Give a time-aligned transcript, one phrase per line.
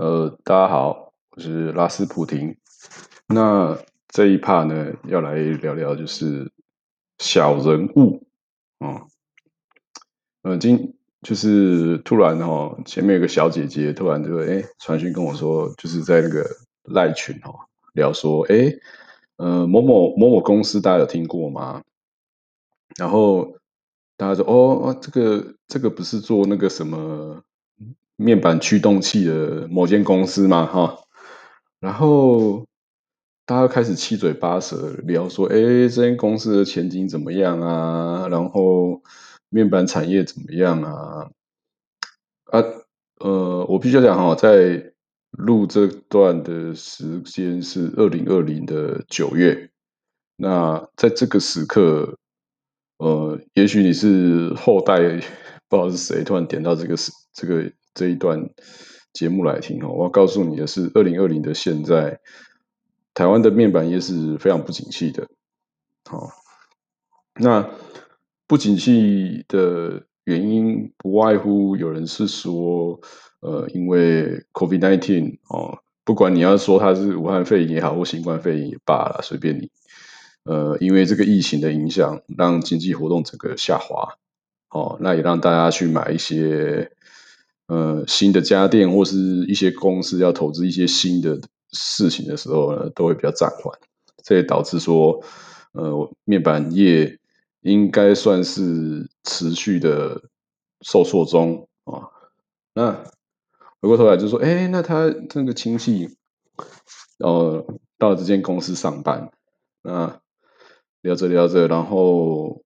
[0.00, 2.56] 呃，大家好，我是拉斯普廷。
[3.26, 6.50] 那这一 part 呢，要来聊聊就是
[7.18, 8.26] 小人物
[8.78, 9.06] 哦。
[10.40, 16.46] 呃，今就是突然哦，前面有个小姐姐突然就哎传讯跟我说，就是在那个
[16.84, 17.54] 赖群哦
[17.92, 18.72] 聊说，哎，
[19.36, 21.82] 呃，某某某某公司大家有听过吗？
[22.96, 23.54] 然后
[24.16, 27.42] 大家说，哦，这个这个不是做那个什么？
[28.22, 30.98] 面板驱动器的某间公司嘛，哈，
[31.80, 32.66] 然后
[33.46, 38.28] 大家开始七嘴八舌聊说，哎，这间公司的前景怎么样啊？
[38.28, 39.00] 然后
[39.48, 41.30] 面板产业怎么样啊？
[42.52, 42.62] 啊，
[43.20, 44.92] 呃，我必须讲哈，在
[45.30, 49.70] 录这段的时间是二零二零的九月，
[50.36, 52.18] 那在这个时刻，
[52.98, 54.98] 呃，也许你是后代，
[55.70, 57.72] 不知道是谁突然点到这个时这个。
[57.92, 58.50] 这一段
[59.12, 62.20] 节目来听哦，我要告诉你的是，二零二零的现在，
[63.14, 65.26] 台湾的面板业是非常不景气的。
[66.04, 66.30] 好，
[67.34, 67.68] 那
[68.46, 73.00] 不景气的原因不外乎有人是说，
[73.40, 79.68] 呃，因为 COVID nineteen 哦，不管你要说它是武汉肺炎也好，或新冠肺炎也罢了，随便你。
[80.44, 84.14] 呃，因为这个疫情的影响，让经济活动整个下滑。
[84.70, 86.92] 哦，那也让大家去买一些。
[87.70, 91.40] 呃，新的家电或是一些公司要投资一些新的
[91.70, 93.72] 事情的时候呢，都会比较暂缓，
[94.24, 95.22] 这也导致说，
[95.70, 97.16] 呃，面板业
[97.60, 100.20] 应该算是持续的
[100.80, 102.10] 受挫中啊。
[102.74, 102.90] 那
[103.80, 106.16] 回过头来就说，哎，那他这个亲戚，
[107.18, 107.64] 呃，
[107.98, 109.30] 到了这间公司上班，
[109.82, 110.20] 那
[111.02, 112.64] 聊着聊着，然后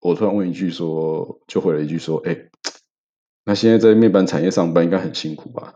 [0.00, 2.49] 我突然问一句说，就回了一句说，哎。
[3.50, 5.74] 那现在在面板产业上班应该很辛苦吧？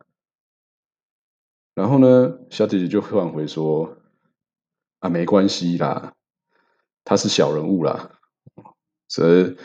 [1.75, 3.97] 然后呢，小姐姐就换回说
[5.03, 6.15] ：“啊，没关系啦，
[7.03, 8.13] 他是小人物啦，
[9.09, 9.57] 这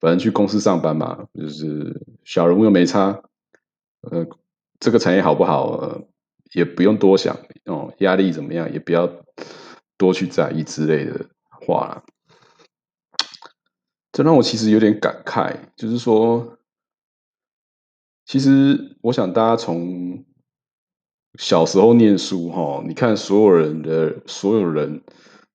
[0.00, 3.22] 反正去公司上班嘛，就是小人物又没差。
[4.10, 4.26] 呃，
[4.78, 6.00] 这个产业好不好，
[6.54, 9.06] 也不用多想哦，压力怎么样，也不要
[9.98, 12.02] 多去在意之类的话啦。
[14.12, 16.56] 这让我其实有点感慨，就是说。”
[18.30, 20.24] 其实，我想大家从
[21.36, 25.02] 小时候念书哈，你看所有人的所有人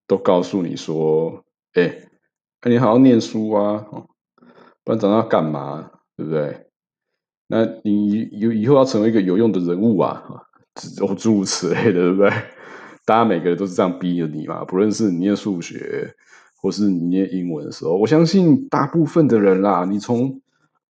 [0.06, 2.09] 都告诉你说：“哎，
[2.66, 3.86] 你好好念书啊，
[4.84, 5.90] 不然长大干嘛？
[6.18, 6.68] 对不对？
[7.47, 10.22] 那你以以后要成为一个有用的人物啊，
[11.18, 12.30] 诸如此类的，对不对？
[13.07, 14.66] 大家每个人都是这样逼着你嘛。
[14.66, 16.13] 不论是你念数学，
[16.62, 20.42] 或是你念英文的时候，我相信大部分的人啦，你从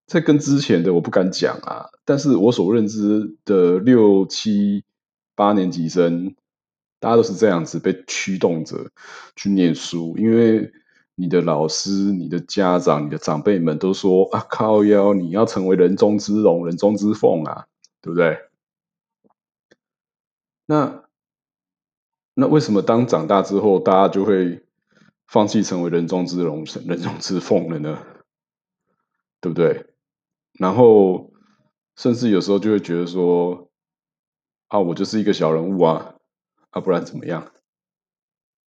[0.07, 4.83] 在跟之前的我不敢讲啊，但是我所认知的六七
[5.33, 6.35] 八年级生，
[6.99, 8.91] 大家都是这样子被驱动着
[9.35, 10.71] 去念书，因为
[11.15, 17.65] 你的老师、你的家长、你的长辈们都说啊，靠腰，你要成为人中之龙、人中之凤啊，
[18.01, 18.37] 对不对？
[20.67, 21.03] 那
[22.35, 24.63] 那为什么当长大之后，大家就会
[25.25, 27.99] 放弃成为人中之龙、人中之凤了呢？
[29.41, 29.85] 对不对？
[30.57, 31.31] 然后，
[31.97, 33.69] 甚至有时候就会觉得说，
[34.69, 36.15] 啊，我就是一个小人物啊，
[36.69, 37.51] 啊，不然怎么样，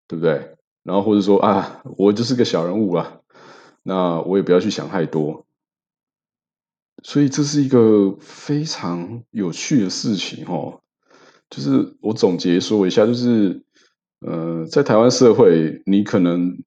[0.09, 0.57] 对不对？
[0.83, 3.21] 然后或者说啊，我就是个小人物啊，
[3.83, 5.47] 那我也不要去想太多。
[7.03, 10.81] 所以这是一个非常有趣的事情哦。
[11.49, 13.63] 就是我总结说一下，就是，
[14.21, 16.59] 呃，在台湾社会，你可能。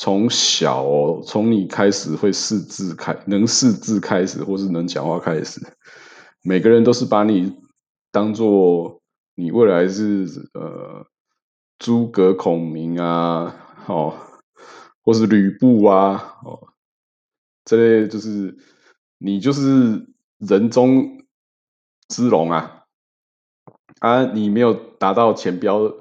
[0.00, 5.60] 从小，从你开始会识字开，能识字开始，或是能讲话开始，
[6.44, 7.52] 每个人都是把你
[8.12, 9.02] 当做
[9.34, 11.04] 你未来是呃
[11.80, 13.52] 诸葛孔明啊，
[13.88, 14.14] 哦，
[15.02, 16.68] 或是吕布啊，哦，
[17.64, 18.56] 这类就是
[19.18, 20.06] 你就是
[20.38, 21.24] 人中
[22.06, 22.84] 之龙啊，
[23.98, 25.92] 啊，你没有达到前标，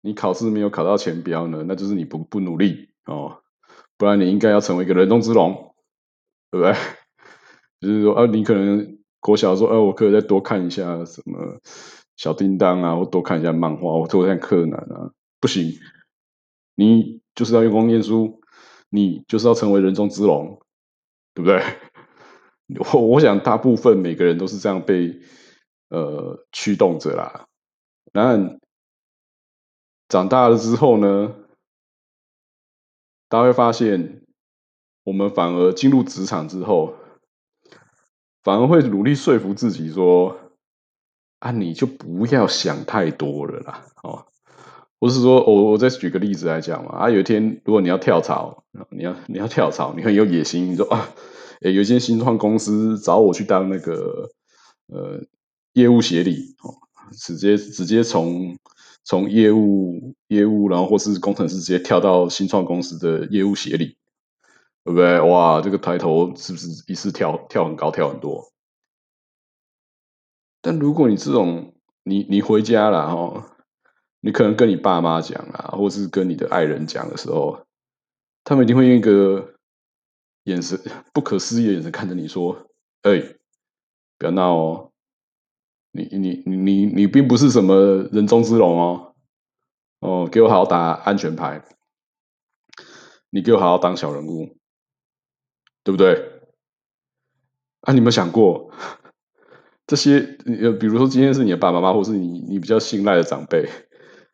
[0.00, 2.93] 你考试没有考到前标呢，那就是你不不努力。
[3.06, 3.42] 哦，
[3.96, 5.74] 不然你应该要成为一个人中之龙，
[6.50, 6.74] 对不对？
[7.80, 11.60] 就是说，啊，你可能国小说，哎，我可以再多看一下什么
[12.16, 15.72] 小叮当啊，或多看一下漫画，或多看柯南啊，不行，
[16.74, 18.40] 你就是要用功念书，
[18.88, 20.60] 你就是要成为人中之龙，
[21.34, 21.62] 对不对？
[22.94, 25.20] 我我想大部分每个人都是这样被
[25.90, 27.46] 呃驱动着啦。
[28.14, 28.58] 那
[30.08, 31.34] 长大了之后呢？
[33.28, 34.22] 大家会发现，
[35.04, 36.94] 我们反而进入职场之后，
[38.42, 40.36] 反而会努力说服自己说
[41.40, 44.26] ：“啊，你就不要想太多了啦，哦。
[45.00, 51.10] 不是说，我我再举个例子来讲嘛，啊，有一天如果你要跳槽，你要你要跳槽，你很有野心，你说啊，
[51.60, 54.30] 诶，有一间新创公司找我去当那个
[54.86, 55.20] 呃
[55.74, 56.72] 业务协理，哦，
[57.12, 58.56] 直接直接从
[59.04, 63.96] 从业务业务，然后或是工程师直接跳到新创公司的业务协理，
[64.82, 65.20] 对不对？
[65.20, 68.50] 哇，这个抬头是不是一次跳跳很高，跳很多？
[70.60, 73.50] 但如果你这种，你你回家了哈。
[74.26, 77.66] 你可能跟你爸妈讲啊，或是跟你的爱人讲的时候，
[78.42, 79.56] 他们一定会用一个
[80.44, 80.80] 眼神
[81.12, 82.70] 不可思议的眼神看着你说
[83.04, 83.20] ：“哎，
[84.16, 84.92] 不要闹哦，
[85.96, 89.14] 你你你你你并不是什么人中之龙哦，
[90.00, 91.64] 哦，给我好好打安全牌，
[93.30, 94.56] 你给我好好当小人物，
[95.84, 96.32] 对不对？
[97.82, 98.72] 啊，你有没有想过
[99.86, 100.36] 这些？
[100.46, 103.68] 呃，比如说今天是你的爸爸妈妈，或是你你比较信赖的长辈。”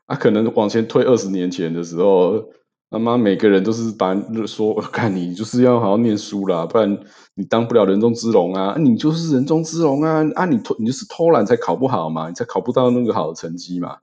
[0.06, 2.52] 啊可能往前推二十年前的时候，
[2.90, 4.14] 他妈每个人都是把
[4.46, 6.98] 说， 看你就是要好好念书啦，不然
[7.34, 8.76] 你当不了人中之龙啊！
[8.78, 10.22] 你就是人中之龙啊！
[10.34, 13.98] 啊，你偷你就是偷懒才考不好嘛，你才考不到那个好的成绩嘛。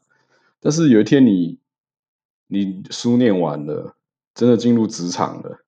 [0.59, 1.59] 但是有一天你
[2.47, 3.95] 你书念完了，
[4.33, 5.59] 真的进入职场了，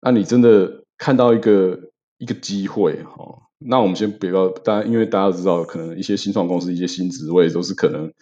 [0.00, 1.78] 那你真的看到一个
[2.18, 3.42] 一个机会哦。
[3.58, 8.12] 那我们先不要，大家因为大家知道，可能一些新创公司一些新职位都是可能。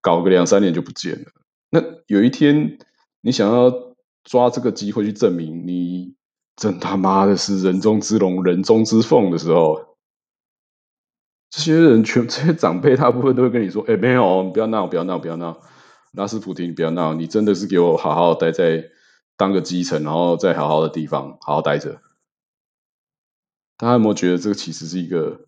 [0.00, 1.26] 搞个两三年就不见了。
[1.70, 2.78] 那有一天，
[3.20, 3.72] 你想要
[4.24, 6.14] 抓这个机会去证明你
[6.56, 9.96] 真他妈的是人中之龙、人中之凤的时候，
[11.50, 15.60] 这些人全这些长辈大部分都会跟你说：“哎，没有，不要闹，不要闹，不要闹，
[16.12, 18.84] 拉斯普廷，不要闹，你真的是给我好好待在
[19.36, 22.00] 当个基层，然后在好好的地方好好待着。”
[23.78, 25.46] 大家有没有觉得这个其实是一个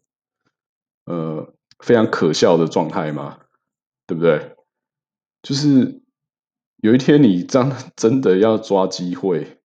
[1.07, 3.41] 呃非常可笑的状态吗？
[4.07, 4.55] 对不对？
[5.43, 6.01] 就是
[6.83, 9.61] 有一天你真真的要抓机会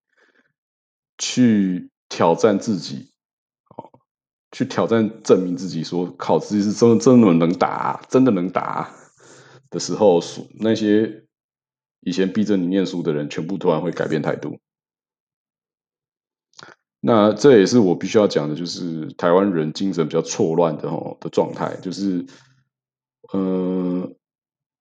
[1.18, 3.12] 去挑战自己，
[3.76, 3.90] 哦，
[4.52, 8.94] 去挑战证明自己，说靠自己是真的真的能打，真的能打
[9.70, 10.22] 的时候，
[10.60, 11.26] 那些
[12.02, 14.60] 以前逼着你念书的人，全部突然会改变态度。
[17.00, 22.26] 那这也是我必须要讲的，就是台湾人精神比较错乱的哦的状态，就是
[23.32, 24.12] 呃。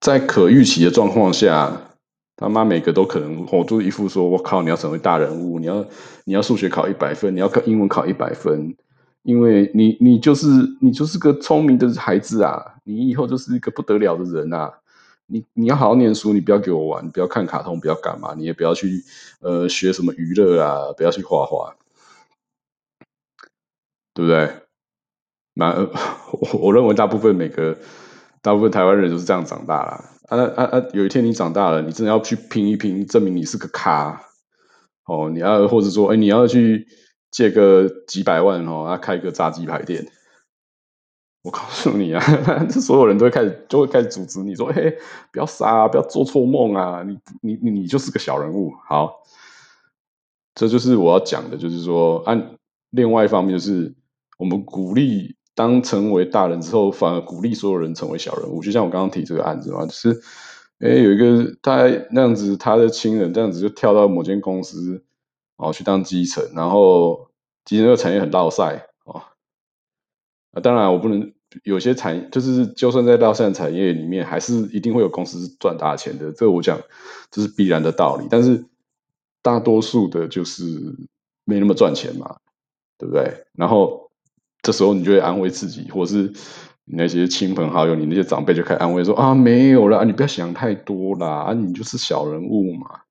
[0.01, 1.94] 在可预期的状况下，
[2.37, 5.85] 他妈每个都可能，我就一副说：“我靠，你要成为大人物，你要
[6.25, 8.75] 你要数学考一百分，你要考英文考一百分，
[9.23, 10.47] 因为你你就是
[10.81, 14.73] 你就是个聪明的孩子啊，你以后就是一个不得了的人啊！
[15.27, 19.01] 你你要好好念书，你不要给我玩，不要看卡通，不要干嘛，你也不要去
[19.39, 21.73] 呃学什么娱乐啊，不要去画画，
[24.13, 24.49] 对不对？
[25.53, 27.77] 蛮我 我认为大部分每个。
[28.45, 30.83] 大部分台湾人都是这样长大了啊啊啊！
[30.93, 34.21] 有一天你长大了，你真的要去拼一拼，证明你是个咖
[35.05, 35.31] 哦。
[35.33, 36.87] 你要或者说，哎，你要去
[37.31, 40.07] 借个几百万哦，要开个炸鸡排店。
[41.41, 42.21] 我告诉你啊，
[42.69, 44.95] 这所有人都会开始就会开始组织你说，嘿，
[45.31, 47.03] 不要傻，不要做错梦啊！
[47.03, 48.71] 你你你就是个小人物。
[48.87, 49.23] 好，
[50.53, 52.57] 这就是我要讲的，就是说，按
[52.91, 53.95] 另外一方面，就是
[54.37, 55.35] 我们鼓励。
[55.55, 58.61] 当成为大人之后，反而鼓励所有人成为小人物。
[58.61, 60.21] 就像我刚刚提这个案子嘛，就是，
[60.79, 65.01] 哎，有一个他那样子，他的亲人这样子就跳到某间公司，
[65.55, 67.29] 哦，去当基层，然后
[67.63, 69.23] 其实那个产业很落赛哦。
[70.51, 76.33] 啊，当然我不能有些产业，就是就算在落赛产业里面，还是一定会有公司赚大钱的。
[76.33, 76.77] 这个我讲
[77.31, 78.27] 这是必然的道理。
[78.29, 78.65] 但是
[79.41, 80.67] 大多数的就是
[81.45, 82.35] 没那么赚钱嘛，
[82.97, 83.45] 对不对？
[83.53, 84.04] 然后。
[84.65, 86.23] 这时候你就会安慰自己，或是
[86.85, 93.01] 你那些亲朋好友、你那些长辈就开始安慰说：“啊，没有了，你不要想太多啦，啊，你就是小人物嘛，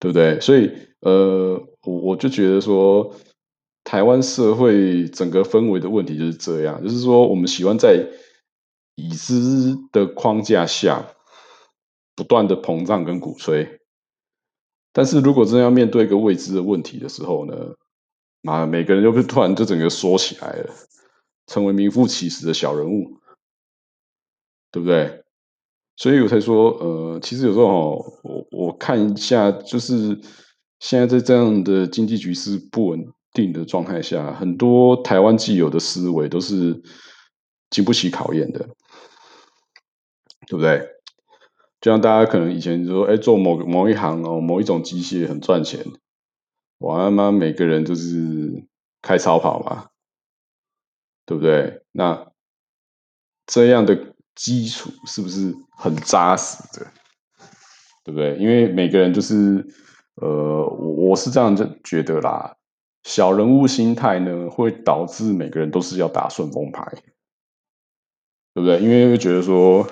[0.00, 3.14] 对不对？”所以，呃，我我就觉得说，
[3.84, 8.02] 台湾社会整个氛围的问题就是这样，就是说，我们喜欢在
[8.94, 11.06] 已知的框架下
[12.16, 13.78] 不断的膨胀跟鼓吹，
[14.94, 17.54] 但是如果真要面对一个未知的问题的时候呢？
[18.44, 20.74] 啊，每个人就突然就整个缩起来了，
[21.46, 23.18] 成为名副其实的小人物，
[24.70, 25.24] 对不对？
[25.96, 30.20] 所以我才说，呃，其实有时候，我我看一下，就是
[30.78, 36.80] 现在在这样的经济局势不稳定的状态下，很多台湾既有的思维都是
[37.70, 38.60] 经不起考验的，
[40.46, 40.88] 对不对？
[41.80, 45.84] 就像大家可能以前说，哎，做某某一行哦，某一种机械很赚钱。
[46.78, 48.66] 我他妈每个人都是
[49.02, 49.90] 开超跑嘛，
[51.26, 51.82] 对不对？
[51.92, 52.32] 那
[53.46, 56.86] 这样的基础是不是很扎实的？
[58.04, 58.36] 对不对？
[58.36, 59.66] 因为每个人就是，
[60.14, 62.56] 呃，我我是这样子觉得啦。
[63.04, 66.84] 小人物心态呢，会导致每个人都是要打顺风牌，
[68.54, 68.80] 对不对？
[68.80, 69.86] 因为会觉得说，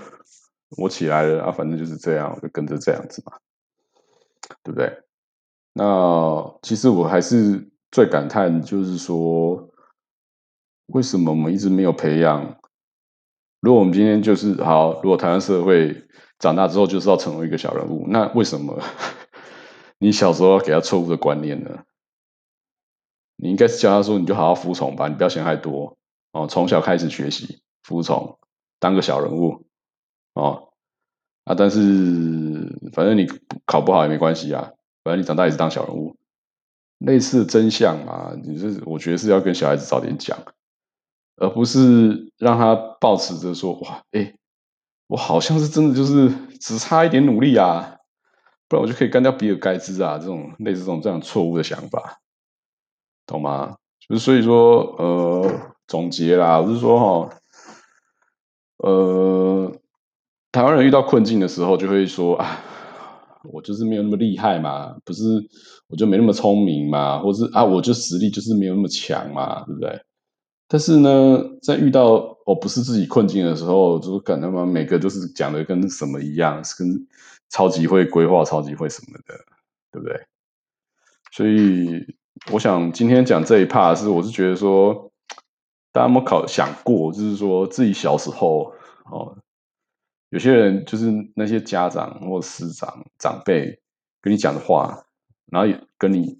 [0.76, 3.38] 我起来了啊，反正就是这样，就跟着这样子嘛，
[4.62, 5.05] 对不对？
[5.78, 9.68] 那其实我还是最感叹，就是说，
[10.86, 12.58] 为什么我们一直没有培养？
[13.60, 18.82] 如果我们今天就是好，如果台湾社会长大之后就是要成为一个小人物，那为什么
[19.98, 21.84] 你小时候要给他错误的观念呢？
[23.36, 25.98] 你应该是教他说，你就好好服从吧，你不要想太多
[26.32, 26.46] 哦。
[26.46, 28.38] 从小开始学习服从，
[28.80, 29.66] 当个小人物
[30.32, 30.70] 哦
[31.44, 31.54] 啊！
[31.54, 33.26] 但是反正你
[33.66, 34.72] 考不好也没关系啊，
[35.06, 36.16] 反正你长大也是当小人物。
[36.98, 40.36] 类似真相嘛，你是我觉得是要跟小孩子早点讲，
[41.36, 44.34] 而不是让他保持着说哇，哎，
[45.06, 47.98] 我好像是真的就是只差一点努力啊，
[48.66, 52.18] 不然我就可以干掉比尔盖茨啊，这种类似这种这样错误的想法。
[53.26, 53.76] 懂吗？
[54.00, 57.36] 就是所以说，呃，总结啦，我是说哈，
[58.78, 59.70] 呃，
[60.50, 62.58] 台湾人遇到困境的时候，就会说啊，
[63.52, 65.22] 我就是没有那么厉害嘛，不是，
[65.88, 70.00] 我就没那么聪明嘛，或是啊，我就实力就是没有那么强嘛，对不对？
[70.68, 77.06] 但是呢，在遇到我不是自己困境的时候，就感觉嘛，每个都是讲的跟什么一样，是跟
[77.50, 79.34] 超级会规划、超级会什么的，
[79.92, 80.26] 对不对？
[81.32, 82.16] 所以。
[82.52, 85.10] 我想今天讲这一 part 是，我是觉得说，
[85.90, 88.74] 大家有没有考想过，就是说自己小时候
[89.10, 89.34] 哦，
[90.36, 93.80] 有些人就是那些家长或师长长辈
[94.20, 95.06] 跟你讲的话，
[95.46, 96.38] 然后也跟你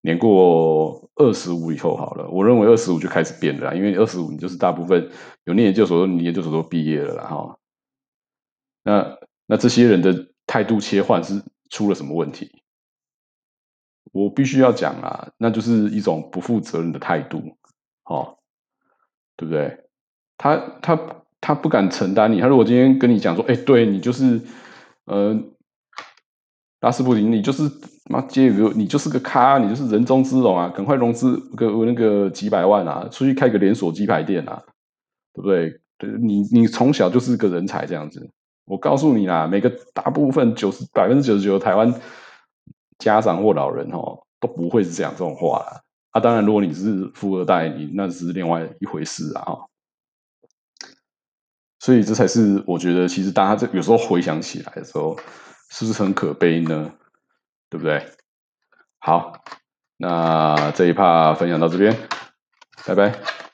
[0.00, 5.12] 年过二十五以后好了，我认为二十五就开始变了，因为二十五你就是大部分
[5.44, 7.56] 有念研究所，你研究所都毕业了啦哈。
[8.82, 12.64] 那那这些人的态度切换是出了什么问题？
[14.10, 17.56] 我必须要讲啊，那就是一种不负责任的态度，
[18.06, 18.38] 哦，
[19.36, 19.84] 对不对？
[20.36, 20.96] 他他
[21.46, 22.40] 他不敢承担你。
[22.40, 24.40] 他如果今天跟你讲说，哎，对你就是，
[25.04, 25.38] 呃，
[26.80, 27.70] 拉斯普林，你就是
[28.10, 34.60] 妈接个，你就是个咖，你就是人中之龙啊，赶快融资个那个几百万啊，出去开个连锁鸡排店啊，
[35.32, 35.80] 对不对？
[36.20, 38.28] 你你从小就是个人才这样子。
[38.64, 41.94] 我告诉你啦，每个大部分九十百分之九十九的台湾。
[42.98, 45.82] 家长或老人哦都不会是讲这种话啦。
[46.12, 49.54] 啊，当然，如果你是富二代，你那是另外一回事啊。
[51.86, 55.16] 所以这才是我觉得，其实大家这有时候回想起来的时候，
[55.70, 56.90] 是不是很可悲呢？
[57.70, 58.04] 对不对？
[58.98, 59.44] 好，
[59.96, 61.96] 那这一趴分享到这边，
[62.84, 63.45] 拜拜。